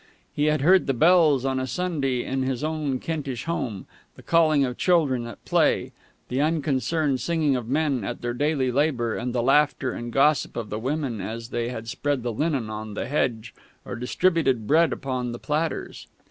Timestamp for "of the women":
10.57-11.21